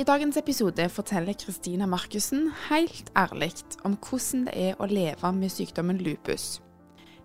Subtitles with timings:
[0.00, 3.50] I dagens episode forteller Kristina Markussen helt ærlig
[3.84, 6.62] om hvordan det er å leve med sykdommen lupus.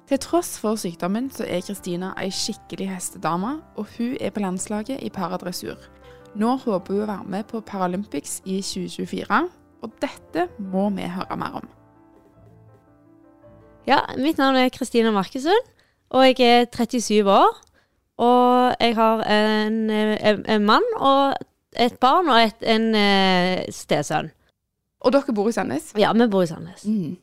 [0.10, 5.00] Til tross for sykdommen så er Kristina ei skikkelig hestedame, og hun er på landslaget
[5.08, 5.80] i paradressur.
[6.36, 9.40] Nå håper hun å være med på Paralympics i 2024,
[9.80, 11.72] og dette må vi høre mer om.
[13.88, 15.64] Ja, mitt navn er Kristina Markussen,
[16.12, 17.56] og jeg er 37 år.
[18.20, 21.40] Og jeg har en, en, en mann og
[21.82, 24.32] et barn og et, en eh, stesønn.
[25.06, 25.92] Og dere bor i Sandnes.
[26.00, 26.86] Ja, vi bor i Sandnes.
[26.86, 27.18] Mm.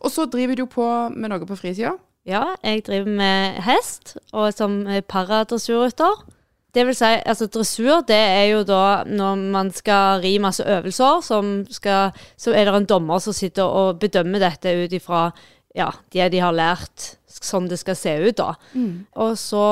[0.00, 1.96] Og så driver du på med noe på fritida.
[2.28, 6.24] Ja, jeg driver med hest, og som paradressurrytter.
[6.76, 11.22] Det vil si, altså dressur, det er jo da når man skal ri masse øvelser,
[11.24, 15.30] som skal, så er det en dommer som sitter og bedømmer dette ut ifra
[15.76, 18.54] ja, det de har lært, sånn det skal se ut, da.
[19.16, 19.62] Og så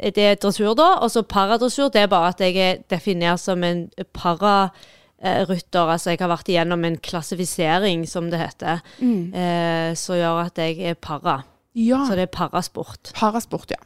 [0.00, 0.98] er det dressur, da.
[1.02, 5.90] Og så paradressur, det er bare at jeg er definert som en pararytter.
[5.92, 10.80] Altså jeg har vært igjennom en klassifisering, som det heter, eh, som gjør at jeg
[10.80, 11.42] er para.
[11.74, 12.06] Ja.
[12.08, 13.12] Så det er parasport.
[13.14, 13.76] Parasport, ja.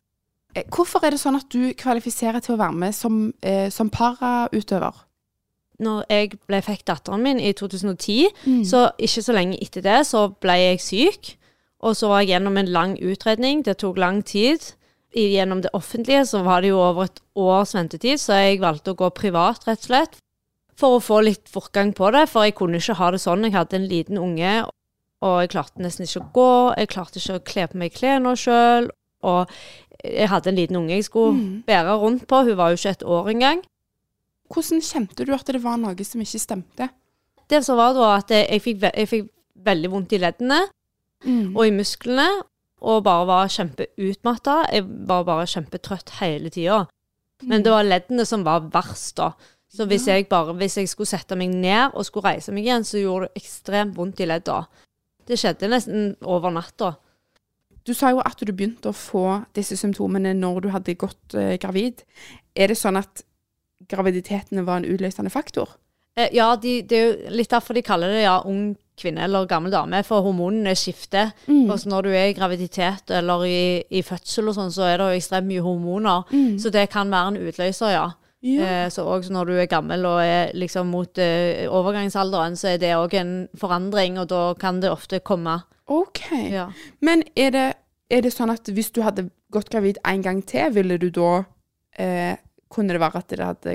[0.55, 3.91] Eh, Hvorfor er det sånn at du kvalifiserer til å være med som, eh, som
[3.91, 4.95] parautøver?
[5.81, 8.29] Når jeg ble, fikk datteren min i 2010,
[8.69, 11.37] så ikke så lenge etter det, så ble jeg syk.
[11.81, 13.63] Og så var jeg gjennom en lang utredning.
[13.65, 14.75] Det tok lang tid.
[15.11, 18.93] I, gjennom det offentlige så var det jo over et års ventetid, så jeg valgte
[18.93, 20.21] å gå privat, rett og slett.
[20.79, 23.43] For å få litt fortgang på det, for jeg kunne ikke ha det sånn.
[23.49, 24.53] Jeg hadde en liten unge,
[25.21, 26.53] og jeg klarte nesten ikke å gå.
[26.79, 28.89] Jeg klarte ikke å kle på meg klærne sjøl.
[29.27, 29.51] Og
[30.01, 32.45] jeg hadde en liten unge jeg skulle bære rundt på.
[32.47, 33.65] Hun var jo ikke et år engang.
[34.51, 36.89] Hvordan kjente du at det var noe som ikke stemte?
[37.51, 39.29] Det som var da at jeg fikk, jeg fikk
[39.67, 40.63] veldig vondt i leddene
[41.27, 42.29] og i musklene,
[42.81, 44.57] og bare var kjempeutmatta.
[44.73, 46.87] Jeg var bare kjempetrøtt hele tida.
[47.49, 49.33] Men det var leddene som var verst, da.
[49.71, 52.85] Så hvis jeg bare, hvis jeg skulle sette meg ned og skulle reise meg igjen,
[52.85, 54.65] så gjorde det ekstremt vondt i ledda.
[55.29, 56.97] Det skjedde nesten over natta.
[57.87, 61.55] Du sa jo at du begynte å få disse symptomene når du hadde gått eh,
[61.63, 62.03] gravid.
[62.59, 63.23] Er det sånn at
[63.91, 65.77] graviditetene var en utløsende faktor?
[66.19, 69.49] Eh, ja, de, det er jo litt derfor de kaller det ja, ung kvinne eller
[69.51, 71.33] gammel dame, for hormonene skifter.
[71.67, 74.99] Og så når du er i graviditet eller i, i fødsel og sånn, så er
[75.01, 76.35] det jo ekstremt mye hormoner.
[76.61, 78.09] Så det kan være en utløser, ja.
[78.41, 82.79] Eh, så også når du er gammel og er liksom mot eh, overgangsalderen, så er
[82.81, 85.59] det òg en forandring, og da kan det ofte komme.
[85.91, 86.23] OK.
[86.49, 86.71] Ja.
[87.05, 87.67] Men er det,
[88.11, 91.43] er det sånn at hvis du hadde gått gravid en gang til, ville du da
[91.99, 92.37] eh,
[92.71, 93.73] Kunne det være at det hadde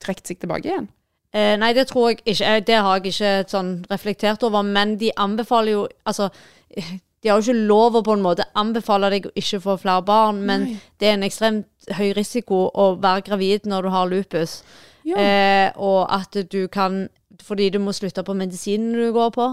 [0.00, 0.86] trukket seg tilbake igjen?
[1.34, 2.44] Eh, nei, det tror jeg ikke.
[2.46, 4.62] Eh, Det har jeg ikke sånn reflektert over.
[4.62, 6.30] Men de anbefaler jo Altså,
[6.76, 6.84] eh,
[7.22, 10.02] de har jo ikke lov å på en måte anbefale deg å ikke få flere
[10.06, 10.76] barn, men Nei.
[11.00, 11.66] det er en ekstremt
[11.98, 14.62] høy risiko å være gravid når du har lupus.
[15.04, 15.16] Ja.
[15.18, 17.08] Eh, og at du kan
[17.42, 19.44] Fordi du må slutte på medisinen du går på.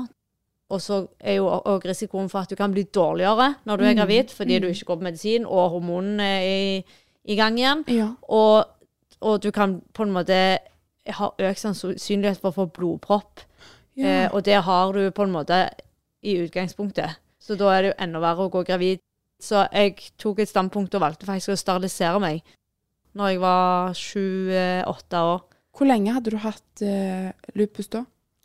[0.74, 3.94] Og så er jo òg risikoen for at du kan bli dårligere når du er
[3.94, 6.85] gravid, fordi du ikke går på medisin, og hormonene er i,
[7.30, 7.84] i gang igjen.
[7.94, 8.08] Ja.
[8.28, 8.66] Og,
[9.22, 10.58] og du kan på en måte
[11.13, 13.43] ha økt sannsynlighet for å få blodpropp.
[13.95, 15.59] Eh, og det har du på en måte
[16.25, 17.21] i utgangspunktet.
[17.39, 19.03] Så da er det jo enda verre å gå gravid.
[19.41, 22.41] Så jeg tok et standpunkt og valgte faktisk å sterilisere meg
[23.16, 25.45] når jeg var 28 år.
[25.75, 28.03] Hvor lenge hadde du hatt eh, lupus da?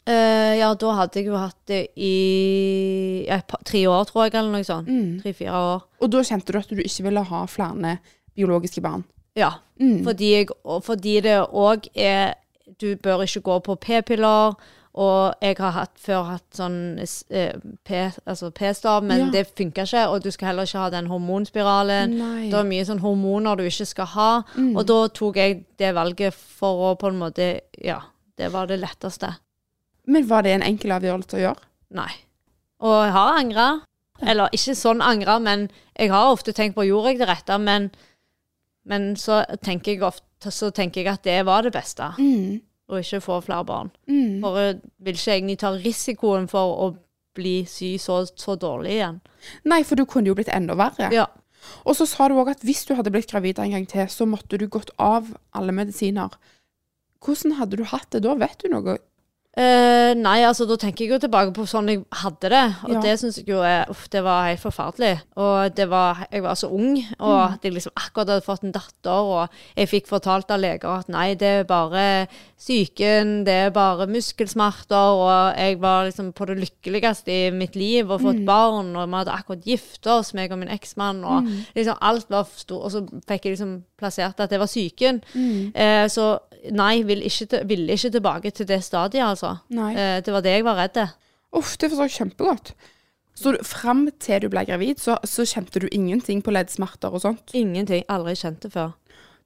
[0.09, 4.55] Eh, ja, da hadde jeg jo hatt det i ja, tre år, tror jeg, eller
[4.55, 4.91] noe sånt.
[4.91, 5.21] Mm.
[5.23, 5.85] Tre-fire år.
[6.03, 7.97] Og da kjente du at du ikke ville ha flere
[8.39, 9.05] biologiske barn?
[9.39, 9.53] Ja.
[9.81, 10.03] Mm.
[10.07, 10.51] Fordi, jeg,
[10.87, 12.35] fordi det òg er
[12.81, 14.55] Du bør ikke gå på p-piller.
[15.01, 17.53] Og jeg har hatt, før hatt sånn eh,
[18.27, 19.31] altså p-stav, men Ja.
[19.31, 20.09] det funka ikke.
[20.11, 22.17] Og du skal heller ikke ha den hormonspiralen.
[22.19, 22.49] Nei.
[22.51, 24.31] Det er mye sånn hormoner du ikke skal ha.
[24.57, 24.73] Mm.
[24.77, 28.01] Og da tok jeg det valget for å på en måte Ja,
[28.37, 29.37] det var det letteste.
[30.07, 31.63] Men var det en enkel avgjørelse å gjøre?
[31.95, 32.11] Nei.
[32.81, 33.69] Og jeg har angra.
[34.23, 37.91] Eller ikke sånn angra, men jeg har ofte tenkt på gjorde jeg det rette, men,
[38.85, 42.11] men så, tenker jeg ofte, så tenker jeg at det var det beste.
[42.19, 42.61] Mm.
[42.91, 43.93] Å ikke få flere barn.
[44.11, 44.41] Mm.
[44.43, 46.89] For jeg vil ikke egentlig ta risikoen for å
[47.39, 49.21] bli sy så, så dårlig igjen.
[49.71, 51.11] Nei, for du kunne jo blitt enda verre.
[51.15, 51.29] Ja.
[51.85, 54.27] Og så sa du òg at hvis du hadde blitt gravid en gang til, så
[54.29, 56.35] måtte du gått av alle medisiner.
[57.21, 58.35] Hvordan hadde du hatt det da?
[58.41, 58.97] Vet du noe?
[59.59, 63.01] Eh, nei, altså da tenker jeg jo tilbake på sånn jeg hadde det, og Ja.
[63.03, 65.21] det syns jeg jo er Uff, det var helt forferdelig.
[65.37, 68.71] Og det var Jeg var så ung, og at jeg liksom akkurat hadde fått en
[68.73, 73.71] datter, og jeg fikk fortalt av leger at nei, det er bare psyken, det er
[73.71, 78.95] bare muskelsmerter, og jeg var liksom på det lykkeligste i mitt liv og fått barn,
[78.97, 81.43] og vi hadde akkurat gifta oss, meg og min eksmann, og
[81.75, 85.23] liksom alt var stort, og så fikk jeg liksom plassert at det var psyken.
[85.75, 86.39] Eh, så
[86.75, 89.57] nei, ville ikke, vil ikke tilbake til det stadiet, altså.
[89.71, 91.03] Eh, det var det jeg var redd.
[91.57, 92.75] Uff, det forstår jeg kjempegodt.
[93.41, 97.55] Så fram til du ble gravid, så, så kjente du ingenting på leddsmerter og sånt?
[97.57, 98.05] Ingenting.
[98.13, 98.93] Aldri kjent det før.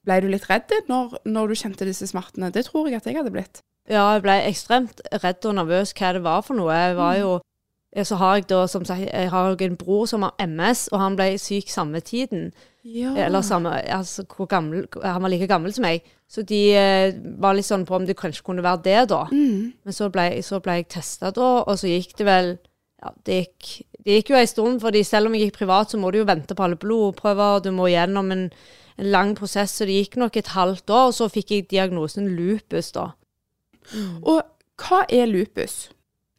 [0.05, 2.50] Ble du litt redd når, når du kjente disse smertene?
[2.52, 3.62] Det tror jeg at jeg hadde blitt.
[3.88, 6.72] Ja, jeg ble ekstremt redd og nervøs hva det var for noe.
[6.72, 7.54] Jeg var jo ja,
[8.02, 11.17] Så har jeg da, som sagt, jeg har en bror som har MS, og han
[11.19, 12.49] ble syk samme tiden.
[12.85, 13.14] Ja.
[13.17, 16.02] Eller samme, altså hvor gammel Han var like gammel som meg.
[16.29, 19.23] Så de eh, var litt sånn på om det kanskje kunne være det, da.
[19.31, 19.73] Mm.
[19.85, 22.56] Men så ble, så ble jeg testa da, og så gikk det vel
[23.05, 23.70] Ja, det gikk,
[24.05, 26.29] det gikk jo en stund, fordi selv om jeg gikk privat, så må du jo
[26.29, 28.46] vente på alle blodprøver, og du må gjennom en,
[28.96, 32.31] en lang prosess, så det gikk nok et halvt år, og så fikk jeg diagnosen
[32.32, 33.11] lupus, da.
[34.25, 34.41] Og
[34.81, 35.91] hva er lupus?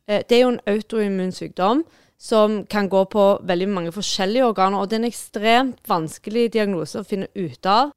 [0.07, 1.83] Eh, Det er jo en autoimmun sykdom
[2.19, 6.99] som kan gå på veldig mange forskjellige organer, og det er en ekstremt vanskelig diagnose
[6.99, 7.91] å finne ut av.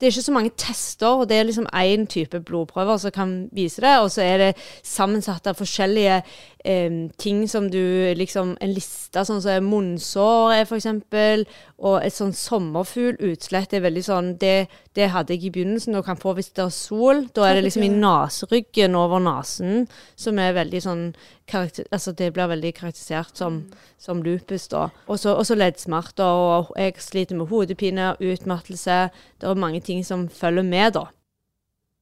[0.00, 3.34] Det er ikke så mange tester, og det er liksom én type blodprøver som kan
[3.52, 6.22] vise det, og så er det sammensatt av forskjellige
[6.64, 11.44] eh, ting som du liksom En liste sånn som munnsår er eksempel,
[11.78, 16.16] og et sånn sommerfuglutslett er veldig sånn det, det hadde jeg i begynnelsen og kan
[16.20, 17.26] få hvis det er sol.
[17.36, 19.86] Da er det liksom i naseryggen over nesen,
[20.16, 21.04] som er veldig sånn
[21.50, 23.62] karakter, Altså det blir veldig karakterisert som,
[23.98, 24.88] som lupus, da.
[25.06, 29.08] Og så og leddsmerter, og jeg sliter med hodepine, utmattelse.
[29.40, 31.06] Det er mange ting som følger med, da.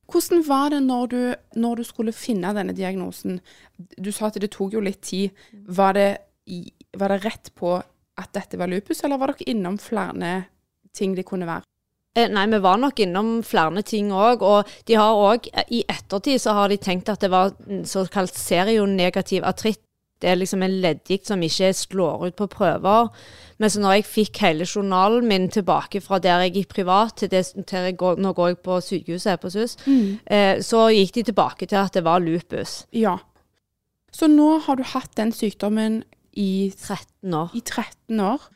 [0.08, 1.20] Hvordan var det når du,
[1.60, 3.40] når du skulle finne denne diagnosen?
[3.76, 5.36] Du sa at det tok jo litt tid.
[5.52, 6.10] Var det,
[6.96, 7.76] var det rett på
[8.18, 10.46] at dette var lupus, eller var dere innom flere
[10.96, 11.66] ting det kunne være?
[12.18, 16.40] Eh, Nei, vi var nok innom flere ting òg, og de har òg I ettertid
[16.42, 17.52] så har de tenkt at det var
[17.86, 19.82] såkalt serionegativ artritt.
[20.18, 23.10] Det er liksom en leddgikt som ikke slår ut på prøver.
[23.62, 27.30] Men så når jeg fikk hele journalen min tilbake fra der jeg gikk privat, til,
[27.30, 29.76] det, til går, nå går jeg på sykehuset på SUS,
[30.26, 32.80] eh, så gikk de tilbake til at det var lupus.
[32.90, 33.18] Ja.
[34.10, 36.02] Så nå har du hatt den sykdommen
[36.34, 37.54] i, 13 år.
[37.54, 38.50] i 13 år.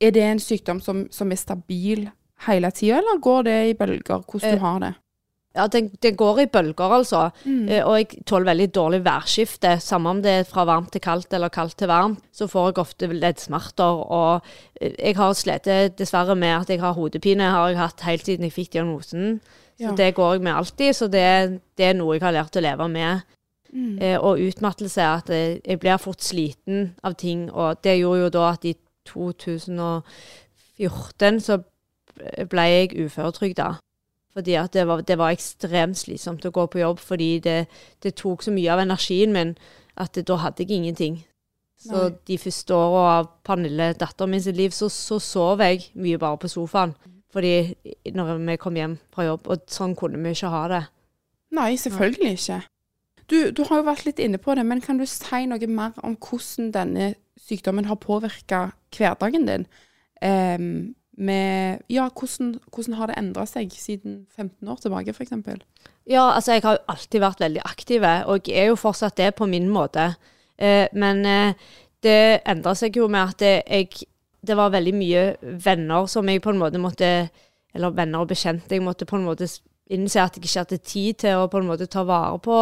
[0.00, 2.08] Er det en sykdom som, som er stabil
[2.46, 4.94] hele tida, eller går det i bølger, hvordan Eh, du har det?
[5.56, 7.30] Ja, den, den går i bølger, altså.
[7.44, 7.68] Mm.
[7.84, 9.80] og jeg tåler veldig dårlig værskifte.
[9.82, 12.78] Samme om det er fra varmt til kaldt eller kaldt til varmt, så får jeg
[12.78, 14.04] ofte leddsmerter.
[14.10, 14.40] Og
[14.80, 15.64] eh, jeg har slitt
[15.98, 19.40] dessverre med at jeg har hodepine, har jeg hatt helt siden jeg fikk diagnosen.
[19.80, 19.94] Så Ja.
[19.96, 20.92] det går jeg med alltid.
[20.94, 23.20] Så det, det er noe jeg har lært å leve med.
[24.00, 25.28] Eh, og utmattelse er at
[25.66, 28.74] jeg blir fort sliten av ting, og det gjorde jo da at i
[29.06, 31.58] 2014 så
[32.50, 33.70] ble jeg uføretrygda.
[34.34, 37.64] Fordi at det var, det var ekstremt slitsomt å gå på jobb, fordi det,
[38.02, 39.56] det tok så mye av energien min
[39.98, 41.18] at det, da hadde jeg ingenting.
[41.80, 42.16] Så Nei.
[42.28, 46.38] de første åra av Pernille, datteren min sitt liv, så, så sov jeg mye bare
[46.38, 46.92] på sofaen.
[47.32, 47.74] Fordi
[48.14, 50.82] når vi kom hjem fra jobb, og sånn kunne vi ikke ha det.
[51.56, 52.60] Nei, selvfølgelig ikke.
[53.30, 55.94] Du, du har jo vært litt inne på det, men kan du si noe mer
[56.06, 59.66] om hvordan denne sykdommen har påvirka hverdagen din?
[60.20, 60.66] Em,
[61.18, 65.32] med, ja, hvordan, hvordan har det endra seg siden 15 år tilbake, f.eks.?
[66.08, 69.46] Ja, altså jeg har alltid vært veldig aktiv, og jeg er jo fortsatt det på
[69.50, 70.14] min måte.
[70.58, 71.54] Eh, men eh,
[72.02, 74.06] det endra seg jo med at jeg
[74.40, 75.22] Det var veldig mye
[75.64, 77.28] venner som jeg på en måte måtte
[77.74, 79.46] Eller venner og bekjente jeg måtte på en måte
[79.90, 82.58] innse at jeg ikke hadde tid til å på en måte ta vare på.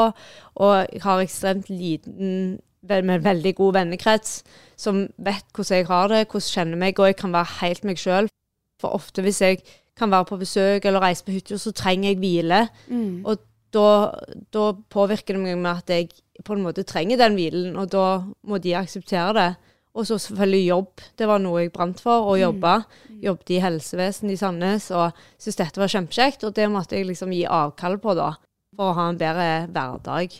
[0.64, 4.42] Og jeg har ekstremt liten med veldig god vennekrets
[4.78, 7.98] som vet hvordan jeg har det, hvordan kjenner meg, og jeg kan være helt meg
[7.98, 8.30] sjøl.
[8.78, 9.62] For ofte hvis jeg
[9.98, 12.60] kan være på besøk eller reise på hytta, så trenger jeg hvile.
[13.26, 13.40] Og
[13.74, 13.88] da,
[14.54, 16.12] da påvirker det meg med at jeg
[16.46, 19.48] på en måte trenger den hvilen, og da må de akseptere det.
[19.98, 21.02] Og så selvfølgelig jobb.
[21.18, 22.76] Det var noe jeg brant for, å jobbe.
[23.24, 26.44] Jobbet i helsevesenet i Sandnes og syntes dette var kjempekjekt.
[26.46, 28.28] Og det måtte jeg liksom gi avkall på, da,
[28.78, 30.36] for å ha en bedre hverdag.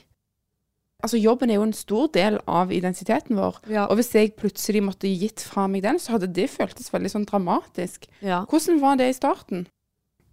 [0.99, 3.61] Altså, jobben er jo en stor del av identiteten vår.
[3.71, 3.85] Ja.
[3.87, 7.27] Og hvis jeg plutselig måtte gitt fra meg den, så hadde det føltes veldig sånn
[7.29, 8.09] dramatisk.
[8.25, 8.41] Ja.
[8.51, 9.69] Hvordan var det i starten?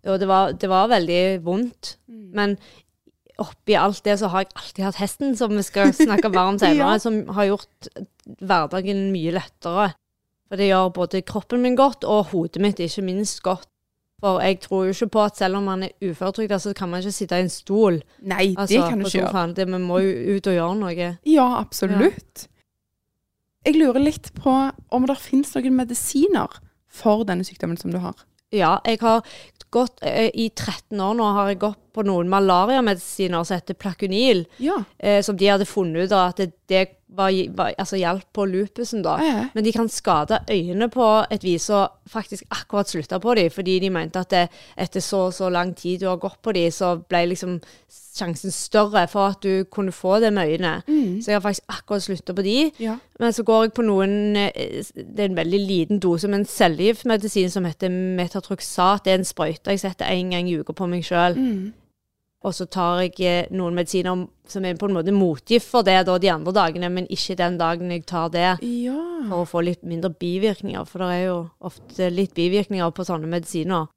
[0.05, 1.95] Jo, det var, det var veldig vondt.
[2.10, 2.57] Men
[3.41, 6.57] oppi alt det så har jeg alltid hatt hesten, som vi skal snakke mer om
[6.63, 7.03] senere, Ja.
[7.03, 7.91] som har gjort
[8.41, 9.91] hverdagen mye lettere.
[10.50, 13.69] For det gjør både kroppen min godt, og hodet mitt ikke minst godt.
[14.24, 17.01] For jeg tror jo ikke på at selv om man er uføretrygda, så kan man
[17.03, 17.98] ikke sitte i en stol.
[18.24, 19.48] Nei, det Altså, kan du ikke gjøre.
[19.57, 21.10] Det, vi må jo ut og gjøre noe.
[21.27, 22.45] Ja, absolutt.
[23.65, 24.53] Jeg lurer litt på
[24.93, 28.15] om det finnes noen medisiner for denne sykdommen som du har.
[28.53, 29.25] Ja, jeg har
[29.74, 34.45] gått eh, I 13 år nå har jeg gått på noen malariamedisiner som heter Plakunil,
[34.63, 34.77] Ja.
[35.00, 36.84] eh, som de hadde funnet ut av at det, det
[37.17, 39.17] var, var, altså hjalp på lupusen, da.
[39.22, 39.45] Ja, ja.
[39.53, 43.79] Men de kan skade øynene på et vis, og faktisk akkurat slutta på dem, fordi
[43.79, 46.72] de mente at det, etter så og så lang tid du har gått på dem,
[46.72, 47.60] så ble liksom
[48.15, 50.81] sjansen større for at du kunne få det med øynene.
[51.22, 52.72] Så jeg har faktisk akkurat slutta på de.
[52.79, 52.98] Ja.
[53.19, 56.45] Men så går jeg på noen eh, Det er en veldig liten dose med en
[56.45, 59.05] cellegiftmedisin som heter metatroxat.
[59.05, 61.36] Det er en sprøyte jeg setter én gang i uka på meg sjøl.
[62.45, 65.95] Og så tar jeg eh, noen medisiner som er på en måte motgift for det
[66.05, 68.99] da de andre dagene, men ikke den dagen jeg tar det, Ja.
[69.29, 70.85] for å få litt mindre bivirkninger.
[70.85, 73.87] For det er jo ofte litt bivirkninger på sånne medisiner.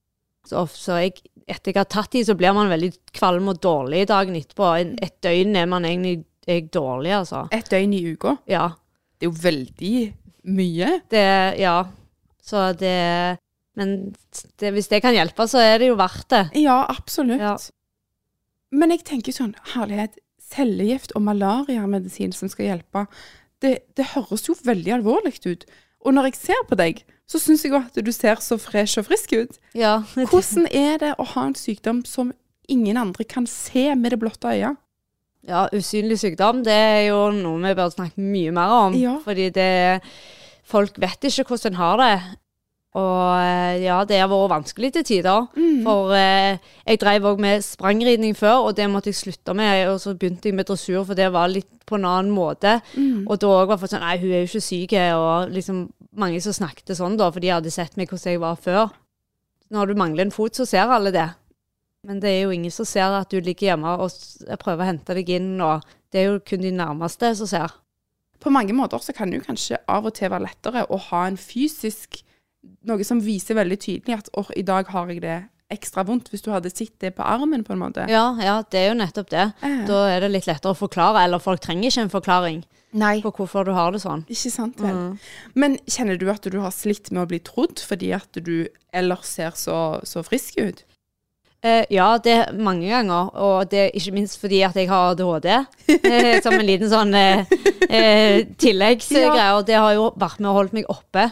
[0.48, 4.06] Så, så jeg, etter jeg har tatt de, så blir man veldig kvalm og dårlig
[4.08, 4.70] dagen etterpå.
[4.80, 7.42] En, et døgn er man egentlig er dårlig, altså.
[7.52, 8.38] Et døgn i uka.
[8.48, 8.70] Ja.
[9.18, 9.94] Det er jo veldig
[10.56, 10.94] mye.
[11.12, 11.26] Det
[11.60, 11.82] Ja.
[12.48, 13.38] Så det
[13.76, 14.14] Men
[14.58, 16.40] det, hvis det kan hjelpe, så er det jo verdt det.
[16.64, 17.38] Ja, absolutt.
[17.38, 17.52] Ja.
[18.74, 23.04] Men jeg tenker sånn, herlighet, cellegift og malariamedisin som skal hjelpe,
[23.62, 25.64] det, det høres jo veldig alvorlig ut.
[26.06, 29.00] Og når jeg ser på deg, så syns jeg jo at du ser så fresh
[29.00, 29.58] og frisk ut.
[29.76, 29.98] Ja.
[30.30, 32.32] Hvordan er det å ha en sykdom som
[32.70, 34.78] ingen andre kan se med det blotte øyet?
[35.48, 38.98] Ja, usynlig sykdom, det er jo noe vi bør snakke mye mer om.
[38.98, 39.16] Ja.
[39.24, 39.70] Fordi det
[40.68, 42.16] Folk vet ikke hvordan en har det.
[42.98, 45.46] Og eh, ja, det har vært vanskelig til tider.
[45.54, 45.80] Mm.
[45.86, 49.84] For eh, jeg drev òg med sprangridning før, og det måtte jeg slutte med.
[49.92, 52.78] Og så begynte jeg med dressur, for det var litt på en annen måte.
[52.96, 53.26] Mm.
[53.28, 54.96] Og da òg var folk sånn Nei, hun er jo ikke syk.
[55.16, 55.84] Og liksom
[56.18, 58.88] mange som snakket sånn, da, for de hadde sett meg hvordan jeg var før.
[59.74, 61.28] Når du mangler en fot, så ser alle det.
[62.08, 64.14] Men det er jo ingen som ser at du ligger hjemme og
[64.62, 67.74] prøver å hente deg inn, og det er jo kun de nærmeste som ser.
[68.38, 71.24] På mange måter så kan det jo kanskje av og til være lettere å ha
[71.26, 72.20] en fysisk
[72.88, 75.38] Noe som viser veldig tydelig at oh, i dag har jeg det
[75.72, 78.06] ekstra vondt, hvis du hadde sett det på armen, på en måte.
[78.08, 79.44] Ja, ja, det er jo nettopp det.
[79.60, 79.82] Eh.
[79.88, 82.62] Da er det litt lettere å forklare, eller folk trenger ikke en forklaring
[82.96, 83.18] Nei.
[83.20, 84.24] på hvorfor du har det sånn.
[84.32, 85.18] Ikke sant vel.
[85.52, 89.28] Men kjenner du at du har slitt med å bli trodd fordi at du ellers
[89.28, 90.86] ser så, så frisk ut?
[91.66, 95.48] Eh, ja, det mange ganger, og det er ikke minst fordi at jeg har ADHD.
[95.88, 97.42] Eh, som en liten sånn uh,
[98.62, 101.24] tilleggsgreie, og det har jo vært med og holdt meg oppe.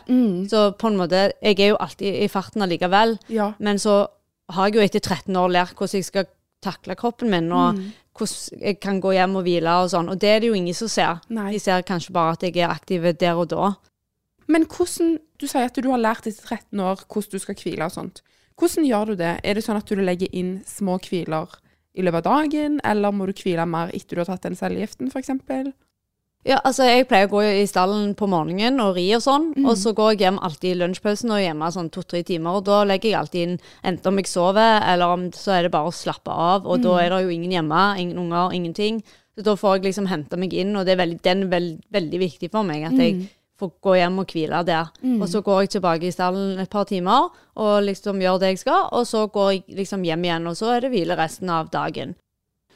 [0.50, 3.52] Så på en måte, jeg er jo alltid i farten allikevel, Ja.
[3.59, 4.06] men så
[4.50, 6.26] har jeg jo etter 13 år lært hvordan jeg skal
[6.62, 7.78] takle kroppen min, og
[8.16, 10.75] hvordan jeg kan gå hjem og hvile og sånn, og det er det jo ingen
[10.75, 11.21] som ser.
[11.28, 11.52] Nei.
[11.52, 13.75] De ser kanskje bare at jeg er aktiv der og da.
[14.49, 17.85] Men hvordan Du sier at du har lært etter 13 år hvordan du skal hvile
[17.85, 18.23] og sånt.
[18.56, 19.32] Hvordan gjør du det?
[19.44, 21.58] Er det sånn at du legger inn små hviler
[21.96, 25.10] i løpet av dagen, eller må du hvile mer etter du har tatt den cellegiften,
[25.12, 25.32] f.eks.?
[26.46, 29.75] Ja, altså jeg pleier å gå i stallen på morgenen og ri og sånn, og
[29.80, 33.10] så går jeg hjem alltid i lunsjpausen og hjemme sånn to-tre timer, og da legger
[33.10, 36.30] jeg alltid inn enten om jeg sover, eller om så er det bare å slappe
[36.30, 39.02] av, og da er det jo ingen hjemme, ingen unger, ingenting.
[39.36, 41.82] Så da får jeg liksom hente meg inn, og det er veldig, den er veld,
[41.98, 43.26] veldig viktig for meg, at jeg
[43.58, 44.90] får gå hjem og hvile der.
[45.20, 48.58] Og så går jeg tilbake i stallen et par timer, og liksom gjør det jeg
[48.66, 51.70] skal, og så går jeg liksom hjem igjen, og så er det hvile resten av
[51.72, 52.14] dagen.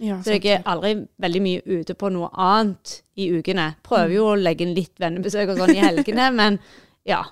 [0.01, 3.75] Ja, Så jeg er aldri veldig mye ute på noe annet i ukene.
[3.85, 6.57] Prøver jo å legge inn litt vennebesøk og sånn i helgene, men
[7.05, 7.27] ja.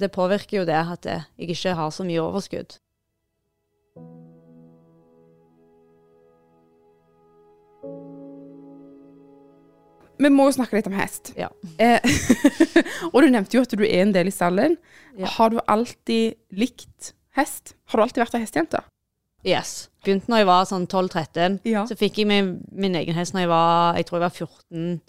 [0.00, 2.78] Det påvirker jo det at jeg ikke har så mye overskudd.
[10.20, 11.32] Vi må jo snakke litt om hest.
[11.38, 11.50] Ja.
[11.82, 12.02] Eh,
[13.12, 14.76] og du nevnte jo at du er en del i stallen.
[15.18, 15.30] Ja.
[15.36, 17.74] Har du alltid likt hest?
[17.90, 18.82] Har du alltid vært ei hestejente?
[19.44, 19.90] Yes.
[20.04, 21.58] Begynte når jeg var sånn 12-13.
[21.68, 21.84] Ja.
[21.88, 25.02] Så fikk jeg min, min egen hest når jeg var jeg tror jeg var 14.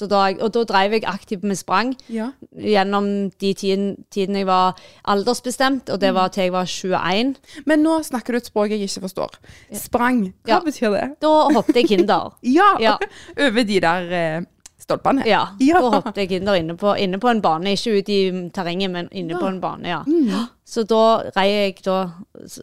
[0.00, 2.30] Så da, og da drev jeg aktivt med sprang Ja.
[2.56, 4.78] gjennom de tiden, tiden jeg var
[5.12, 7.34] aldersbestemt, og det var til jeg var 21.
[7.68, 9.36] Men nå snakker du et språk jeg ikke forstår.
[9.76, 10.22] Sprang.
[10.44, 10.60] Hva Ja.
[10.64, 11.20] betyr det?
[11.20, 12.32] Da hoppet jeg Kinder.
[12.42, 12.70] Ja!
[12.80, 12.96] Ja.
[13.44, 14.42] Over de der eh,
[14.80, 15.22] stolpene.
[15.28, 15.80] Ja, Ja.
[15.80, 17.74] da hoppet jeg Kinder inne på, inne på en bane.
[17.76, 18.20] Ikke ut i
[18.54, 20.00] terrenget, men inne på en bane, ja.
[20.06, 20.30] Mm.
[20.70, 21.02] Så da
[21.36, 21.98] rei jeg da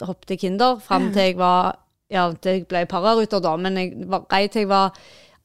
[0.07, 1.75] hoppet jeg hinder fram til jeg var
[2.09, 3.93] Ja, til jeg ble pararuter, da, men jeg
[4.31, 4.93] rei til jeg var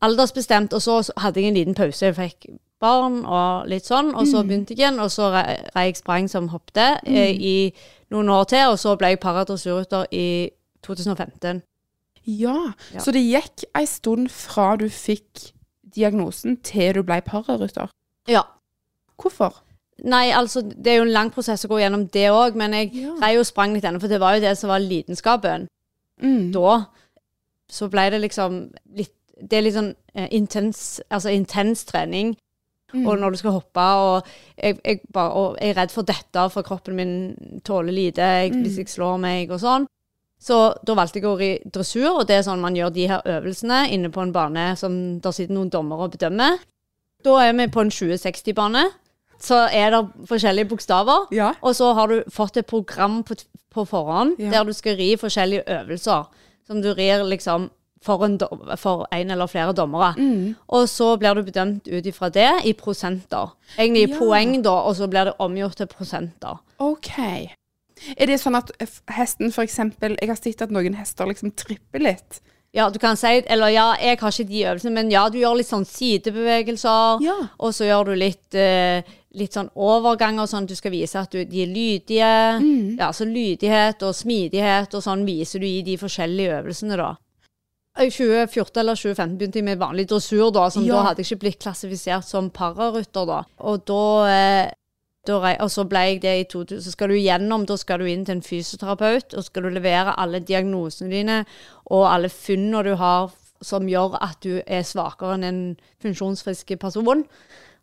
[0.02, 2.04] aldersbestemt, og så så hadde jeg en liten pause.
[2.06, 2.46] Jeg fikk
[2.82, 6.48] barn og litt sånn, og så begynte jeg igjen, og så rei jeg sprang som
[6.48, 7.74] hoppet eh, i
[8.10, 10.50] noen år til, og så ble jeg paradressurrytter i
[10.82, 11.62] 2015.
[12.26, 13.00] Ja, Ja.
[13.00, 15.52] så det gikk ei stund fra du fikk
[15.94, 17.88] diagnosen til du ble pararytter.
[18.28, 18.42] Ja.
[19.20, 19.60] Hvorfor?
[20.04, 22.94] Nei, altså, det er jo en lang prosess å gå gjennom det òg, men jeg
[22.94, 23.14] Ja.
[23.22, 25.68] rei og sprang litt ennå, for det var jo det som var lidenskapen.
[26.22, 26.52] Mm.
[26.52, 26.86] Da
[27.70, 29.14] så ble det liksom litt
[29.48, 32.36] Det er litt sånn eh, intens Altså intens trening.
[32.92, 33.06] Mm.
[33.08, 34.26] Og når du skal hoppe, og
[34.60, 37.14] jeg, jeg, bare, og jeg er redd for dette, for kroppen min
[37.64, 38.62] tåler lite jeg, Mm.
[38.66, 39.86] hvis jeg slår meg og sånn.
[40.42, 43.06] Så da valgte jeg å gå i dressur, og det er sånn man gjør de
[43.08, 46.58] her øvelsene inne på en bane som der sitter noen dommere og bedømmer.
[47.24, 48.84] Da er vi på en 2060-bane.
[49.42, 51.28] Så er det forskjellige bokstaver.
[51.34, 51.54] Ja.
[51.62, 53.34] Og så har du fått et program på,
[53.72, 54.50] på forhånd Ja.
[54.50, 56.26] der du skal ri forskjellige øvelser.
[56.66, 57.70] Som du rir liksom
[58.02, 58.38] for en,
[58.76, 60.12] for en eller flere dommere.
[60.18, 60.54] Mm.
[60.68, 63.54] Og så blir du bedømt ut ifra det i prosenter.
[63.78, 64.18] Egentlig i Ja.
[64.18, 66.58] poeng, da, og så blir det omgjort til prosenter.
[66.78, 67.10] OK.
[68.16, 68.72] Er det sånn at
[69.14, 72.40] hesten eksempel Jeg har sett at noen hester liksom tripper litt.
[72.74, 75.58] Ja, du kan si Eller ja, jeg har ikke de øvelsene, men ja, du gjør
[75.58, 77.20] litt sånn sidebevegelser.
[77.22, 77.36] Ja.
[77.60, 79.02] Og så gjør du litt, uh,
[79.36, 82.32] litt sånn overganger, sånn at du skal vise at du, de er lydige.
[82.62, 82.96] Mm.
[82.98, 87.12] Ja, så lydighet og smidighet og sånn viser du i de forskjellige øvelsene, da.
[87.98, 90.94] I 2014 eller 2015 begynte jeg med vanlig dressur, da, som Ja.
[90.94, 93.42] da hadde jeg ikke blitt klassifisert som pararytter, da.
[93.60, 94.70] Og da, eh,
[95.26, 96.80] da Og så ble jeg det i 2000.
[96.82, 100.18] Så skal du gjennom, da skal du inn til en fysioterapeut, og skal du levere
[100.18, 101.46] alle diagnosene dine
[101.90, 103.30] og alle funnene du har
[103.62, 107.24] som gjør at du er svakere enn en funksjonsfrisk person.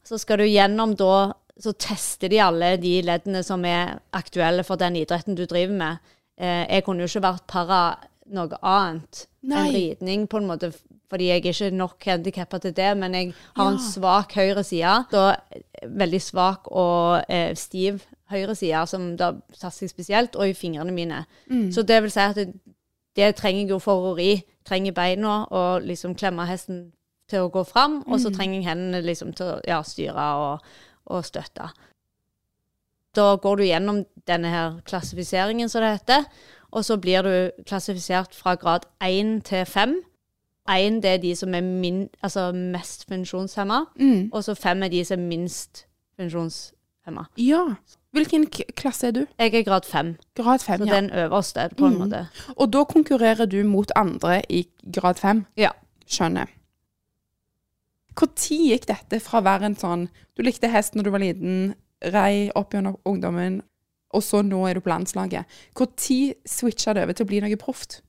[0.04, 4.78] Så skal du gjennom da Så tester de alle de leddene som er aktuelle for
[4.78, 5.98] den idretten du driver med.
[6.40, 7.98] Eh, jeg kunne jo ikke vært para
[8.30, 9.58] noe annet Nei.
[9.68, 10.72] enn ridning, på en måte,
[11.10, 13.72] fordi jeg er ikke nok handikappa til det, men jeg har Ja.
[13.72, 15.06] en svak høyre side.
[15.12, 20.48] Da eh, veldig svak og eh, stiv høyre side, som da satser jeg spesielt, og
[20.50, 21.26] i fingrene mine.
[21.74, 22.54] Så det vil si at det,
[23.16, 24.44] det trenger jeg jo for å ri.
[24.66, 26.92] Trenger beina og liksom klemme hesten
[27.30, 30.60] til å gå fram, og så trenger jeg hendene liksom til å ja, styre og,
[31.10, 31.72] og støtte.
[33.18, 36.26] Da går du gjennom denne her klassifiseringen, som det heter,
[36.72, 39.96] og så blir du klassifisert fra grad 1 til 5.
[40.70, 44.30] 1 det er de som er min, altså mest funksjonshemma, Mm.
[44.34, 45.86] og så 5 er de som er minst
[46.20, 47.26] funksjonshemma.
[47.38, 47.64] Ja.
[48.12, 49.26] Hvilken klasse er du?
[49.40, 50.96] Jeg er grad 5, Grad 5, så ja.
[51.02, 52.00] den øverste, på en Mm.
[52.00, 52.28] måte.
[52.58, 55.46] Og da konkurrerer du mot andre i grad 5?
[55.58, 55.70] Ja.
[56.08, 56.46] Skjønner.
[58.20, 61.76] Når gikk dette fra å være en sånn Du likte hest når du var liten,
[62.14, 63.62] rei opp gjennom ungdommen,
[64.10, 65.60] og så nå er du på landslaget.
[65.78, 65.90] Når
[66.48, 68.02] switcha det over til å bli noe proft?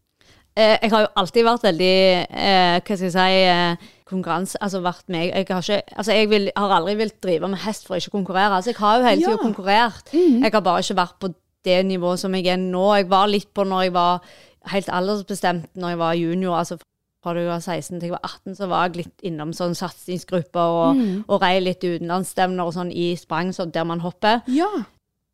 [0.59, 4.81] Eh, jeg har jo alltid vært veldig eh, Hva skal jeg si eh, konkurranse Altså
[4.83, 7.95] vært meg Jeg har, ikke, altså jeg vil, har aldri villet drive med hest for
[7.95, 8.59] å ikke konkurrere.
[8.59, 9.45] Altså jeg har jo hele tida Ja.
[9.45, 10.13] Konkurrert.
[10.13, 11.33] Jeg har bare ikke vært på
[11.65, 12.85] det nivået som jeg er nå.
[12.99, 14.31] Jeg var litt på når jeg var
[14.75, 16.59] helt aldersbestemt når jeg var junior.
[16.59, 16.81] altså
[17.23, 20.77] fra du var 16 til jeg var 18, så var jeg litt innom sånn satsingsgrupper
[20.77, 21.19] og, mm.
[21.29, 24.41] og rei litt utenlandsstevner og sånn i sprang, så der man hopper.
[24.49, 24.71] Ja.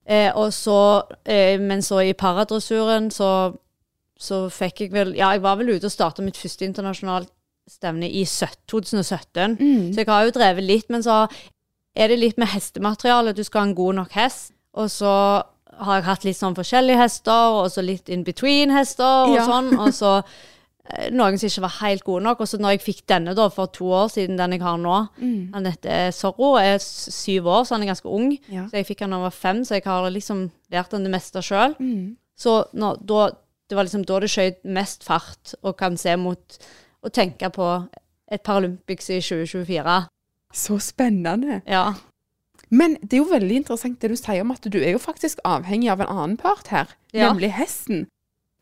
[0.07, 3.31] Eh, og så, eh, men så i paradressuren så,
[4.19, 7.33] så fikk jeg vel Ja, jeg var vel ute og starta mitt første internasjonalt
[7.67, 9.57] stevne i 2017.
[9.59, 9.93] Mm.
[9.93, 11.25] Så jeg har jo drevet litt, men så
[11.97, 13.33] er det litt med hestemateriale.
[13.35, 14.53] Du skal ha en god nok hest.
[14.77, 15.11] Og så
[15.77, 19.47] har jeg hatt litt sånn forskjellige hester, og så litt in between-hester og Ja.
[19.49, 19.73] sånn.
[19.81, 20.23] Og så
[21.13, 22.41] noen som ikke var helt gode nok.
[22.41, 24.97] Og så når jeg fikk denne da for to år siden, den jeg har nå
[25.19, 25.53] Mm.
[25.55, 28.33] Han heter Zorro, er syv år, så han er ganske ung.
[28.53, 28.67] Ja.
[28.69, 31.11] Så jeg fikk han da jeg var fem, så jeg har liksom lært han det
[31.13, 31.75] meste sjøl.
[31.81, 32.17] Mm.
[32.37, 33.31] Så når, da,
[33.69, 36.59] det var liksom da det skjøt mest fart, og kan se mot
[37.03, 37.71] å tenke på
[38.31, 39.97] et Paralympics i 2024.
[40.53, 41.61] Så spennende.
[41.67, 41.95] Ja.
[42.71, 45.39] Men det er jo veldig interessant det du sier om at du er jo faktisk
[45.47, 47.29] avhengig av en annen part her, Ja.
[47.33, 48.07] nemlig hesten.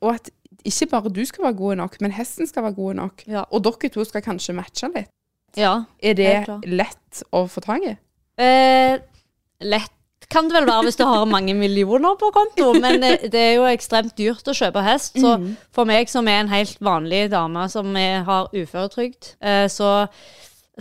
[0.03, 0.31] Og at
[0.65, 3.25] ikke bare du skal være god nok, men hesten skal være god nok.
[3.31, 3.45] Ja.
[3.51, 5.11] Og dere to skal kanskje matche litt.
[5.57, 5.85] ja.
[6.03, 6.31] Er det
[6.67, 7.95] lett å få tak i?
[8.41, 8.97] Eh,
[9.63, 9.93] lett
[10.33, 13.53] kan det vel være hvis du har mange millioner på konto, men eh, det er
[13.59, 15.19] jo ekstremt dyrt å kjøpe hest.
[15.21, 15.37] Så
[15.77, 20.09] for meg som er en helt vanlig dame som har uføretrygd, eh, så,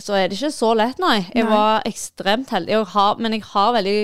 [0.00, 1.20] så er det ikke så lett, nei.
[1.36, 4.00] Jeg var ekstremt heldig, jeg har, men jeg har veldig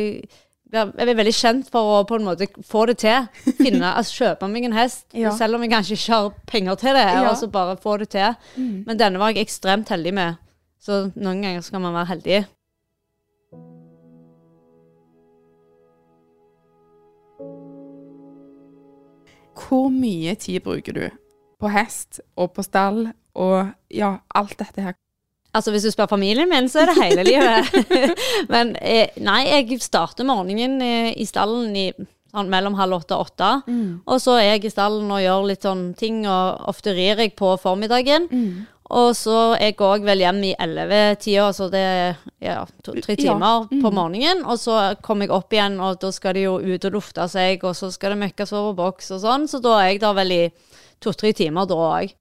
[0.73, 3.27] jeg er veldig kjent for å på en måte få det til.
[3.59, 5.33] Finne, altså Kjøpe meg en hest, Ja.
[5.37, 7.07] selv om jeg kanskje ikke har penger til det.
[7.09, 7.25] Ja.
[7.33, 8.35] Altså bare få det til.
[8.87, 10.39] Men denne var jeg ekstremt heldig med.
[10.81, 12.41] Så noen ganger skal man være heldig.
[19.61, 21.07] Hvor mye tid bruker du
[21.61, 24.97] på hest og på stall og ja, alt dette her?
[25.53, 27.71] Altså Hvis du spør familien min, så er det hele livet.
[28.53, 31.89] Men eh, nei, jeg starter morgenen eh, i stallen i
[32.31, 33.49] sånn mellom halv åtte og åtte.
[34.07, 37.33] Og så er jeg i stallen og gjør litt sånn ting, og ofte rir jeg
[37.35, 38.29] på formiddagen.
[38.91, 43.35] Og så jeg går jeg vel hjem i ellevetida, så det er ja, to-tre Ja.
[43.35, 44.45] timer på morgenen.
[44.47, 47.63] Og så kommer jeg opp igjen, og da skal de jo ut og lufte seg,
[47.67, 49.51] og så skal det møkkes over boks og sånn.
[49.51, 50.43] Så da er jeg der vel i
[51.03, 52.15] to-tre timer da òg.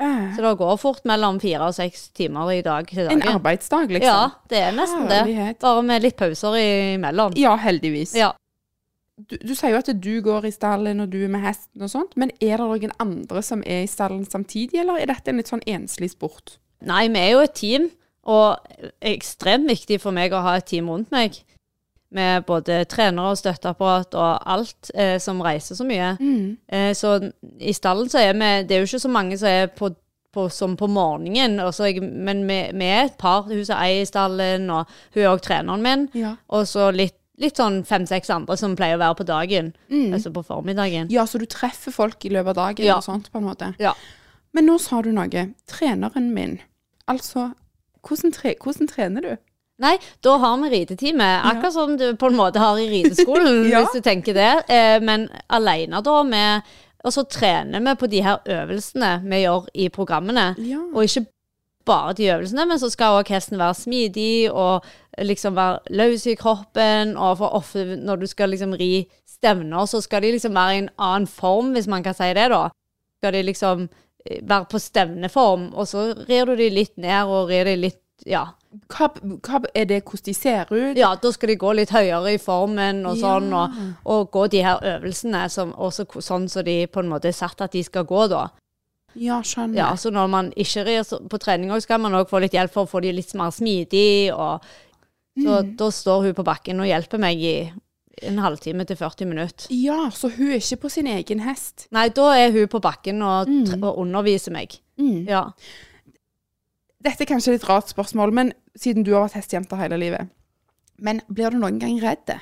[0.00, 3.20] Eh, Så det går fort mellom fire og seks timer i dag til dagen.
[3.22, 4.02] en arbeidsdag, liksom.
[4.08, 5.58] Ja, det er nesten det.
[5.60, 6.56] Bare med litt pauser
[6.96, 7.34] imellom.
[7.36, 8.14] Ja, heldigvis.
[8.16, 8.32] Ja.
[9.20, 11.90] Du, du sier jo at du går i stallen og du er med hesten og
[11.92, 15.36] sånt, men er det noen andre som er i stallen samtidig, eller er dette en
[15.36, 16.54] litt sånn enslig sport?
[16.80, 17.90] Nei, vi er jo et team,
[18.24, 18.56] og
[19.04, 21.36] ekstremt viktig for meg å ha et team rundt meg.
[22.12, 26.08] Med både trenere og støtteapparat og alt eh, som reiser så mye.
[26.68, 27.12] Eh, så
[27.62, 29.92] i stallen så er vi Det er jo ikke så mange som er på,
[30.34, 33.42] på, som på morgenen, jeg, men vi, vi er et par.
[33.46, 36.08] Hun som eier stallen, og hun er òg treneren min.
[36.18, 36.34] Ja.
[36.50, 39.70] Og så litt, litt sånn fem-seks andre som pleier å være på dagen.
[40.12, 41.06] Altså på formiddagen.
[41.14, 42.96] Ja, så du treffer folk i løpet av dagen Ja.
[42.98, 43.70] og sånt, på en måte.
[43.78, 43.94] Ja.
[44.52, 45.46] Men nå sa du noe.
[45.70, 46.58] Treneren min.
[47.06, 47.52] Altså,
[48.02, 49.36] hvordan, tre, hvordan trener du?
[49.80, 51.26] Nei, da har vi ridetime.
[51.48, 53.80] Akkurat som du på en måte har i rideskolen, Ja.
[53.80, 54.50] hvis du tenker det.
[54.68, 56.62] Eh, men alene da med
[57.04, 60.50] Og så trener vi på de her øvelsene vi gjør i programmene.
[60.60, 60.82] Ja.
[60.92, 61.22] Og ikke
[61.88, 64.84] bare de øvelsene, men så skal òg hesten være smidig og
[65.16, 67.14] liksom være løs i kroppen.
[67.16, 70.82] Og for ofte når du skal liksom ri stevner, så skal de liksom være i
[70.84, 72.66] en annen form, hvis man kan si det, da.
[73.16, 73.88] Skal de liksom
[74.26, 78.02] eh, være på stevneform, og så rir du de litt ned og rir de litt
[78.28, 78.44] Ja.
[78.88, 79.08] Hva,
[79.42, 80.96] hva er det hvordan de ser ut?
[80.96, 83.22] Ja, da skal de gå litt høyere i formen og Ja.
[83.40, 87.26] sånn, og, og gå de her øvelsene som, også sånn som de på en måte
[87.32, 88.44] er satt at de skal gå, da.
[89.18, 89.74] Ja, skjønner.
[89.74, 92.70] Ja, så når man ikke rir på trening òg, skal man òg få litt hjelp
[92.70, 94.62] for å få de litt mer smidig, og
[95.36, 95.76] så Mm.
[95.76, 97.72] da står hun på bakken og hjelper meg i
[98.22, 99.66] en halvtime til 40 minutter.
[99.70, 101.88] Ja, så hun er ikke på sin egen hest.
[101.90, 103.82] Nei, da er hun på bakken og, Mm.
[103.82, 104.78] og underviser meg.
[105.26, 105.50] Ja.
[107.02, 110.28] Dette er kanskje et rart spørsmål, men siden du har vært hestejente hele livet.
[111.00, 112.34] Men blir du noen gang redd?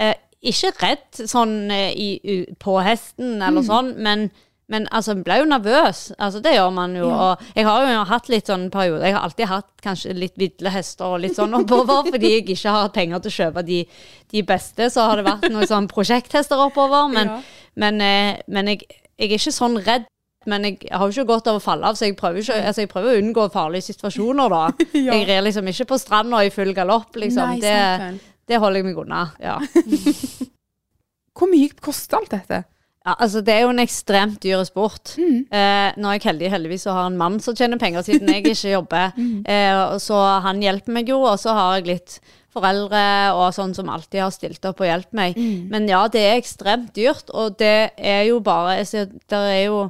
[0.00, 3.66] eh, ikke redd sånn eh, i, på hesten eller Mm.
[3.68, 4.30] sånn, men,
[4.68, 6.00] men altså, jeg ble jo nervøs.
[6.18, 7.08] Altså, det gjør man jo.
[7.08, 7.18] Ja.
[7.36, 9.04] Og jeg har jo hatt litt sånn perioder.
[9.06, 12.70] Jeg har alltid hatt kanskje litt vidle hester og litt sånn oppover, fordi jeg ikke
[12.72, 13.82] har hatt penger til å kjøpe de,
[14.32, 14.88] de beste.
[14.90, 17.08] Så har det vært noen sånn prosjekthester oppover.
[17.12, 17.40] Men, Ja.
[17.76, 18.80] men, eh, men jeg,
[19.20, 20.08] jeg er ikke sånn redd.
[20.50, 22.84] Men jeg har jo ikke godt av å falle av, så jeg prøver, ikke, altså
[22.84, 24.64] jeg prøver å unngå farlige situasjoner, da.
[25.04, 25.16] Ja.
[25.18, 27.56] Jeg rer liksom ikke på stranda i full galopp, liksom.
[27.56, 29.24] Nei, det, det holder jeg meg unna.
[29.42, 29.58] Ja.
[31.34, 32.62] Hvor mye koster alt dette?
[33.04, 35.12] Ja, altså Det er jo en ekstremt dyr sport.
[35.20, 35.42] Mm.
[35.52, 38.46] Eh, nå er jeg heldig, heldigvis så har en mann som tjener penger, siden jeg
[38.46, 39.12] ikke jobber.
[39.24, 39.44] Mm.
[39.46, 42.16] eh, så han hjelper meg jo, og så har jeg litt
[42.54, 43.02] foreldre
[43.34, 45.36] og sånn som alltid har stilt opp og hjulpet meg.
[45.38, 45.68] Mm.
[45.72, 49.84] Men ja, det er ekstremt dyrt, og det er jo bare altså, Det er jo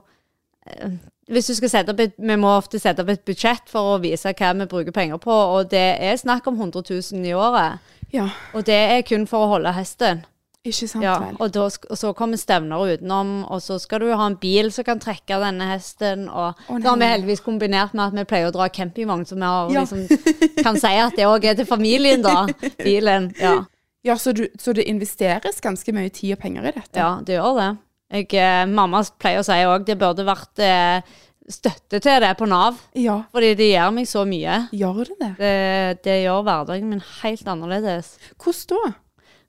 [1.29, 4.00] hvis du skal sette opp et, Vi må ofte sette opp et budsjett for å
[4.03, 7.79] vise hva vi bruker penger på, og det er snakk om 100 000 i året.
[8.14, 10.22] Ja, Og det er kun for å holde hesten.
[10.64, 11.37] ikke sant Ja, vel.
[11.40, 14.70] og, da, og så kommer stevner utenom, og så skal du jo ha en bil
[14.72, 16.29] som kan trekke denne hesten.
[16.29, 19.35] Og oh, så har vi heldigvis kombinert med at vi pleier å dra campingvogn, så
[19.37, 19.83] vi har, Ja.
[19.85, 22.46] liksom, kan si at det òg er til familien, da.
[22.79, 23.33] Bilen.
[23.40, 23.64] Ja,
[24.05, 26.92] Ja, så, du, så det investeres ganske mye tid og penger i dette?
[27.00, 27.68] ja det gjør det.
[28.14, 31.14] Jeg, eh, mamma pleier å si òg det burde vært eh,
[31.50, 34.61] støtte til det på Nav, Ja, fordi det gjør meg så mye.
[34.72, 35.31] gjør det det?
[35.40, 38.14] Det, det gjør hverdagen min helt annerledes.
[38.40, 38.92] Hvordan da?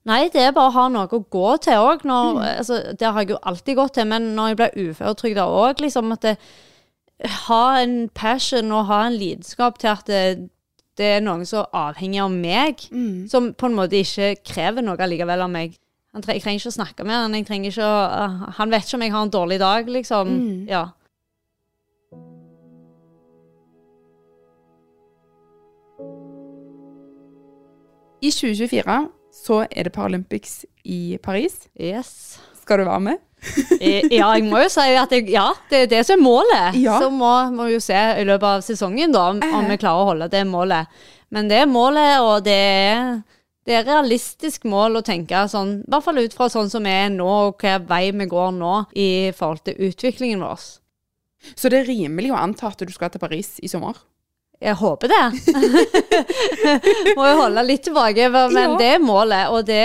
[0.06, 2.04] Nei, det er bare å ha noe å gå til òg.
[2.06, 6.12] Altså, det har jeg jo alltid gått til, men når jeg ble uføretrygda òg, liksom
[6.13, 6.36] at det,
[7.47, 10.49] Ha en passion og ha en lidenskap til at det,
[10.99, 12.84] det er noen som er avhengig av meg,
[13.32, 15.78] som på en måte ikke krever noe allikevel av meg.
[16.15, 18.95] Jeg trenger ikke å snakke med han, jeg trenger ikke å uh, Han vet ikke
[18.95, 20.30] om jeg har en dårlig dag, liksom.
[20.69, 20.86] Ja.
[28.23, 28.97] I 2024
[29.36, 31.65] så er det Paralympics i Paris.
[31.75, 32.39] Yes.
[32.62, 33.21] Skal du være med?
[33.78, 36.78] Eh, Ja, jeg må jo si at jeg, ja, det er det som er målet.
[36.82, 36.95] Ja.
[37.04, 39.69] Så må må vi jo se i løpet av sesongen da, om, om Eh.
[39.73, 40.88] vi klarer å holde det målet.
[41.30, 43.21] Men det er målet, og det er,
[43.65, 46.91] det er realistisk mål å tenke sånn, i hvert fall ut fra sånn som vi
[46.93, 50.65] er nå, og hva vei vi går nå i forhold til utviklingen vår.
[51.56, 53.97] Så det er rimelig å anta at du skal til Paris i sommer?
[54.62, 55.23] Jeg håper det.
[57.17, 58.75] Må jo holde litt tilbake, men Ja.
[58.80, 59.82] det er målet, og det,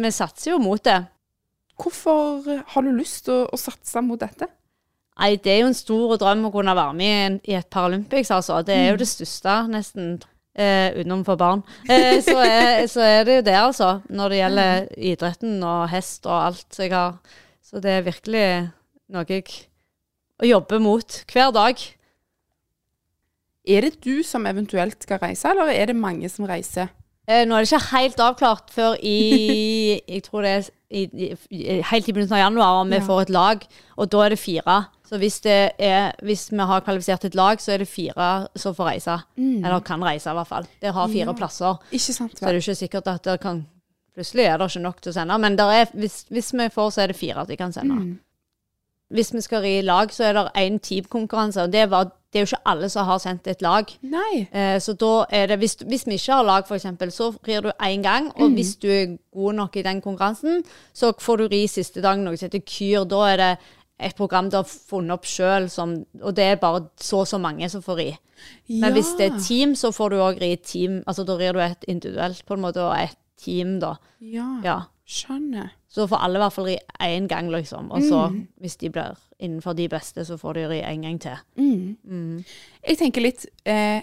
[0.00, 1.02] vi satser jo mot det.
[1.80, 4.48] Hvorfor har du lyst til å, å satse mot dette?
[5.18, 8.62] Nei, det er jo en stor drøm å kunne være med i, et Paralympics, altså.
[8.66, 10.16] Det er jo det største, nesten.
[10.54, 13.90] Eh, utenom for barn, eh, så, er, så er det jo det, altså.
[14.08, 16.78] Når det gjelder idretten og hest og alt.
[16.78, 17.18] Jeg har,
[17.64, 18.46] så det er virkelig
[19.14, 19.44] noe jeg
[20.50, 21.86] jobbe mot hver dag.
[23.64, 26.90] Er det du som eventuelt skal reise, eller er det mange som reiser?
[27.26, 29.14] Eh, nå er det ikke helt avklart før i
[30.08, 31.04] Jeg tror det er i,
[31.50, 33.06] i, helt i begynnelsen av januar om vi Ja.
[33.06, 33.64] får et lag,
[33.96, 34.76] og da er det fire.
[35.08, 38.74] Så hvis, det er, hvis vi har kvalifisert et lag, så er det fire som
[38.74, 39.16] får reise.
[39.38, 40.66] Eller kan reise, i hvert fall.
[40.80, 41.32] Det har fire Mm.
[41.34, 41.38] Ja.
[41.38, 41.78] plasser.
[41.98, 42.38] Sant?
[42.38, 43.66] Så er det ikke sikkert at det kan
[44.14, 46.90] Plutselig er det ikke nok til å sende, men der er, hvis, hvis vi får,
[46.94, 47.94] så er det fire at de kan sende.
[47.98, 48.18] Mm.
[49.10, 52.42] Hvis vi skal ri lag, så er det én teamkonkurranse, og det, var, det er
[52.42, 53.92] jo ikke alle som har sendt et lag.
[54.02, 54.48] Nei.
[54.50, 57.70] Eh, så da er det, hvis, hvis vi ikke har lag, eksempel, så rir du
[57.78, 58.32] én gang.
[58.34, 62.26] Og hvis du er god nok i den konkurransen, så får du ri siste dagen
[62.26, 63.06] noe som heter Kyr.
[63.06, 63.50] Da er det
[64.02, 67.70] et program du har funnet opp sjøl, og det er bare så og så mange
[67.70, 68.08] som får ri.
[68.68, 71.04] Men hvis det er team, så får du òg ri team.
[71.06, 73.94] Altså da rir du et individuelt på en måte, og et team, da.
[74.20, 74.80] Ja, Ja.
[75.04, 75.72] Skjønner.
[75.88, 77.90] Så får alle i hvert fall ri én gang, liksom.
[77.92, 78.22] Og så,
[78.60, 81.36] hvis de blir innenfor de beste, så får de ri en gang til.
[82.88, 84.00] Jeg tenker litt eh,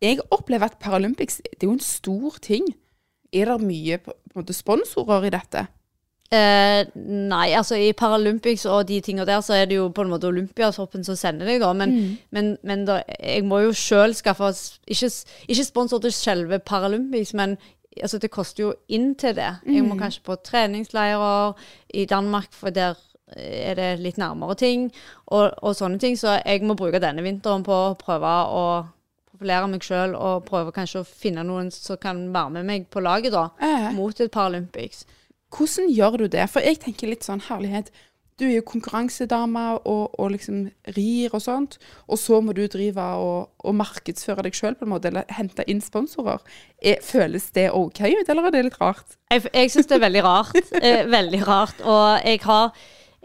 [0.00, 2.64] Jeg opplever at Paralympics det er jo en stor ting.
[3.32, 5.66] Er det mye på, på måte sponsorer i dette?
[6.28, 10.10] Eh, nei, altså i Paralympics og de tingene der, så er det jo på en
[10.12, 11.72] måte Olympiatoppen som sender deg, da.
[11.72, 14.50] Men, men, men da, jeg må jo sjøl skaffe
[14.86, 15.08] ikke,
[15.48, 17.56] ikke sponsor til selve Paralympics, men
[18.02, 19.50] altså, det koster jo inn til det.
[19.66, 21.54] Jeg må kanskje på treningsleirer
[21.94, 22.96] i Danmark, for der
[23.36, 24.86] er det litt nærmere ting,
[25.26, 26.16] og, og sånne ting.
[26.16, 28.64] Så jeg må bruke denne vinteren på å prøve å
[29.30, 33.00] profilere meg sjøl, og prøve kanskje å finne noen som kan være med meg på
[33.04, 33.90] laget, da, Eh.
[33.92, 35.04] mot et Paralympics.
[35.54, 36.48] Hvordan gjør du det?
[36.50, 37.90] For jeg tenker litt sånn herlighet.
[38.38, 43.02] Du er jo konkurransedame og, og liksom rir og sånt, og så må du drive
[43.18, 46.44] og, og markedsføre deg sjøl på en måte, eller hente inn sponsorer.
[46.78, 49.16] Er, føles det OK ut, eller er det litt rart?
[49.32, 50.60] Jeg, jeg syns det er veldig rart.
[50.78, 51.82] Eh, veldig rart.
[51.82, 52.70] Og jeg har,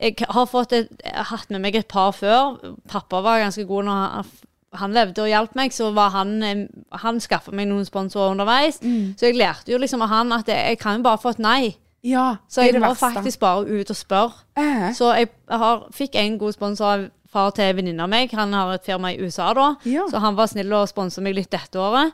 [0.01, 0.89] jeg har fått et,
[1.29, 2.57] hatt med meg et par før.
[2.89, 4.33] Pappa var ganske god når han,
[4.81, 6.65] han levde og hjalp meg, så var han eh,
[7.05, 8.81] Han skaffa meg noen sponsorer underveis.
[8.81, 11.45] Så jeg lærte jo liksom av han at jeg, jeg kan jo bare få et
[11.45, 11.75] nei.
[12.03, 13.13] Ja, Så jeg må verste.
[13.13, 14.33] faktisk bare ut og spørre.
[14.57, 18.31] Eh, Så jeg har, fikk en god sponsor av far til en venninne av meg.
[18.31, 20.05] Han har et firma i USA da, Ja.
[20.11, 22.11] så han var snill og sponsa meg litt dette året.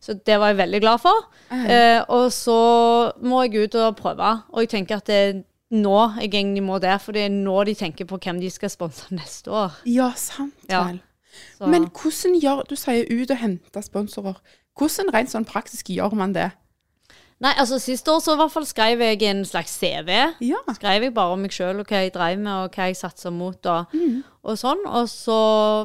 [0.00, 1.26] Så det var jeg veldig glad for.
[1.52, 4.42] Eh, og så må jeg ut og prøve.
[4.52, 7.64] Og jeg tenker at det er nå jeg egentlig må det, for det er nå
[7.64, 9.72] de tenker på hvem de skal sponse neste år.
[9.86, 10.84] ja, sant Ja.
[10.84, 11.00] vel.
[11.58, 14.36] Så, Men hvordan gjør Du sier ut og hente sponsorer.
[14.78, 16.50] Hvordan rent sånn praktisk gjør man det?
[17.42, 20.10] Nei, altså Sist år så i hvert fall skrev jeg en slags CV.
[20.44, 20.60] Ja.
[20.76, 23.32] skrev jeg bare om meg sjøl og hva jeg drev med og hva jeg satsa
[23.34, 23.68] mot.
[23.68, 23.98] Og,
[24.42, 24.84] og sånn.
[24.86, 25.38] Og så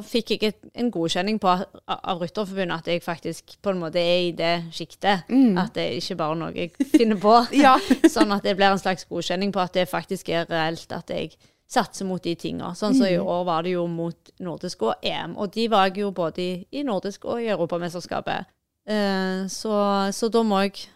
[0.06, 1.52] fikk jeg et, en godkjenning på,
[1.88, 5.28] av Rytterforbundet at jeg faktisk på en måte er i det sjiktet.
[5.58, 7.36] At det er ikke bare noe jeg finner på.
[7.58, 7.76] Ja.
[8.14, 11.34] sånn at det blir en slags godkjenning på at det faktisk er reelt at jeg
[11.68, 12.72] satser mot de tinga.
[12.78, 15.34] Sånn som i år var det jo mot nordisk og EM.
[15.36, 18.48] Og de var jeg jo både i, i nordisk og i Europamesterskapet.
[18.88, 19.74] Uh, så,
[20.16, 20.86] så da må jeg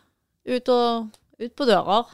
[0.48, 1.08] ut, og,
[1.42, 2.10] ut på dører.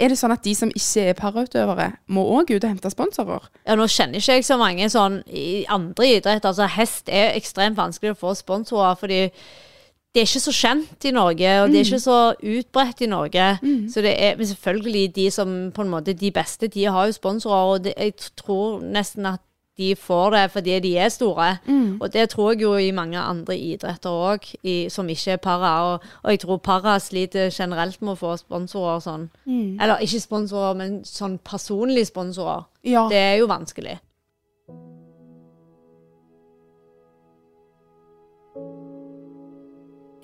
[0.00, 3.50] Er det sånn at de som ikke er parautøvere, må òg ut og hente sponsorer?
[3.66, 6.52] Ja, nå kjenner ikke jeg så mange sånn i andre idretter.
[6.52, 9.26] Altså, hest er ekstremt vanskelig å få sponsorer, fordi
[10.10, 13.50] det er ikke så kjent i Norge, og det er ikke så utbredt i Norge.
[13.92, 17.12] Så det er men selvfølgelig de som på en måte de beste, de har jo
[17.14, 19.44] sponsorer, og det, jeg tror nesten at
[19.80, 21.48] de får det fordi de er store.
[22.00, 24.44] Og det tror jeg jo i mange andre idretter òg,
[24.92, 25.72] som ikke er para.
[25.88, 29.30] Og, og jeg tror para sliter generelt med å få sponsorer sånn.
[29.80, 32.68] Eller ikke sponsorer, men sånn personlige sponsorer.
[32.86, 33.08] Ja.
[33.10, 33.98] Det er jo vanskelig.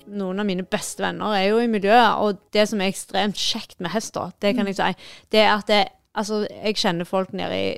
[0.07, 3.81] Noen av mine beste venner er jo i miljøet, og det som er ekstremt kjekt
[3.83, 4.93] med hest, da, det kan jeg si,
[5.35, 5.81] det er at det,
[6.15, 7.71] altså, jeg kjenner folk nede i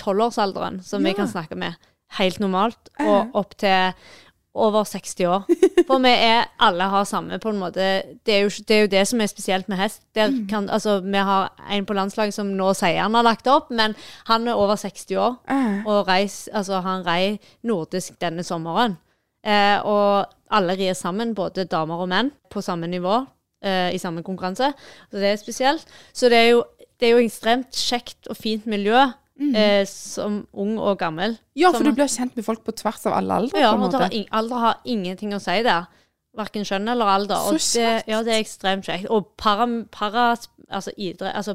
[0.00, 1.78] tolvårsalderen som vi kan snakke med
[2.18, 3.92] helt normalt, og opp til
[4.54, 5.44] over 60 år.
[5.88, 7.84] For vi er alle har samme på en måte
[8.26, 10.02] Det er jo, det, er jo det som er spesielt med hest.
[10.14, 13.70] Der kan, altså, vi har en på landslaget som nå sier han har lagt opp,
[13.70, 13.94] men
[14.26, 15.38] han er over 60 år.
[15.86, 18.98] Og reis, altså, han rei nordisk denne sommeren.
[19.46, 23.22] Eh, og alle rir sammen, både damer og menn, på samme nivå
[23.64, 24.72] eh, i samme konkurranse.
[25.10, 25.86] Så det er spesielt.
[26.12, 26.64] Så det er jo,
[27.00, 29.06] det er jo ekstremt kjekt og fint miljø
[29.40, 31.38] eh, som ung og gammel.
[31.56, 33.58] Ja, for Som- du blir kjent med folk på tvers av alle aldre.
[33.60, 35.86] ja, og har alder har ingenting å si der.
[36.36, 37.34] Verken kjønn eller alder.
[37.36, 39.06] Så Og det, ja, det er ekstremt kjekt.
[39.10, 40.36] Og para, para
[40.70, 41.54] altså idrett, altså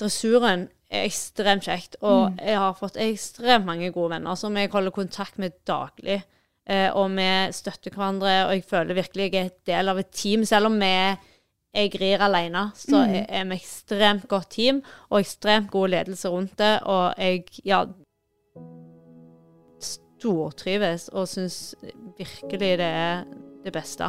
[0.00, 1.96] paradressuren er ekstremt kjekt.
[2.02, 2.38] Og Mm.
[2.46, 6.22] jeg har fått ekstremt mange gode venner som jeg holder kontakt med daglig.
[6.68, 10.44] eh, og vi støtter hverandre, og jeg føler virkelig jeg er del av et team.
[10.44, 11.16] Selv om vi,
[11.76, 13.14] jeg rir alene, så Mm.
[13.14, 17.84] er er vi ekstremt godt team, og ekstremt god ledelse rundt det, og jeg, ja
[19.80, 21.74] Stortrives og syns
[22.18, 23.24] virkelig det er
[23.64, 24.08] det beste.